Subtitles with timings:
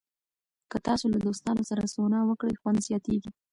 [0.71, 3.31] که تاسو له دوستانو سره سونا وکړئ، خوند زیاتېږي.